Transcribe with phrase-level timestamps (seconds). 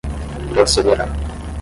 [0.55, 1.05] procederá